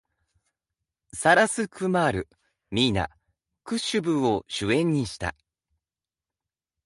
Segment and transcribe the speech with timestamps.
[1.13, 2.29] サラス・クマール、
[2.71, 3.11] ミーナ、
[3.63, 5.35] クッシュブーを主演にした。